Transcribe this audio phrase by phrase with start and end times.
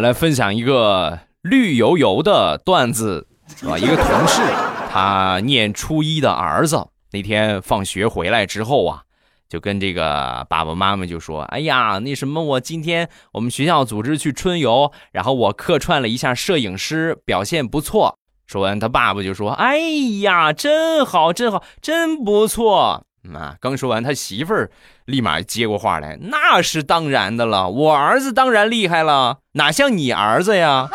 [0.00, 3.26] 来分享一个绿油油的段子，
[3.66, 4.42] 啊，一个同事，
[4.90, 9.02] 他念初一的儿子那天放学回来之后啊，
[9.48, 19.78] 就跟这个爸爸妈妈就说：“哎呀，那什么，我今天我们学校组织去春游，然后我客串了一下摄影师，表现不错。”说完，他爸爸就说：“哎
[20.20, 23.06] 呀，真好，真好，真不错。”
[23.36, 24.70] 啊，刚说完，他媳妇儿
[25.04, 30.88] 立马接过话来：“那是当然的了，我儿子当然厉害了，哪像你儿子呀？”